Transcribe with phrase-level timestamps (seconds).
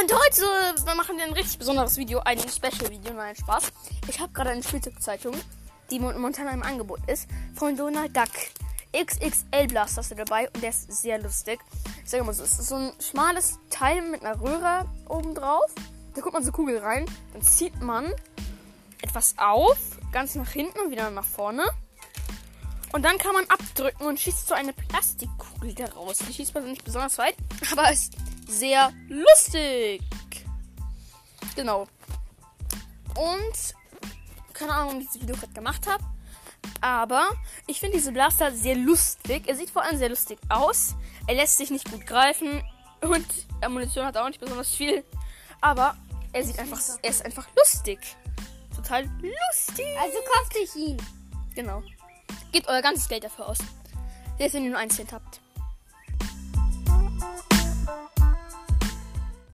[0.00, 3.72] Und heute machen wir ein richtig besonderes Video, ein Special-Video, nein, Spaß.
[4.08, 5.34] Ich habe gerade eine Spielzeugzeitung,
[5.90, 8.28] die momentan im Angebot ist, von Donald Duck.
[8.92, 11.60] XXL Blaster ist dabei und der ist sehr lustig.
[12.02, 15.70] Ich sage mal so, es ist so ein schmales Teil mit einer Röhre oben drauf.
[16.14, 18.12] Da guckt man so Kugel rein, dann zieht man
[19.00, 19.78] etwas auf,
[20.10, 21.64] ganz nach hinten und wieder nach vorne.
[22.92, 26.18] Und dann kann man abdrücken und schießt so eine Plastikkugel daraus.
[26.18, 27.36] Die schießt man nicht besonders weit,
[27.72, 28.14] aber ist
[28.48, 30.02] sehr lustig.
[31.56, 31.86] Genau.
[33.16, 33.74] Und
[34.52, 36.04] keine Ahnung, wie ich dieses Video gerade gemacht habe.
[36.80, 37.28] Aber
[37.66, 39.44] ich finde diese Blaster sehr lustig.
[39.46, 40.94] Er sieht vor allem sehr lustig aus.
[41.26, 42.62] Er lässt sich nicht gut greifen.
[43.00, 43.26] Und
[43.68, 45.04] Munition hat auch nicht besonders viel.
[45.60, 45.96] Aber
[46.32, 47.98] er sieht einfach, er ist einfach lustig.
[48.74, 49.86] Total lustig.
[50.00, 50.96] Also kauft ich ihn.
[51.54, 51.82] Genau.
[52.52, 53.58] Gebt euer ganzes Geld dafür aus.
[54.38, 55.40] Selbst wenn ihr nur ein Cent habt.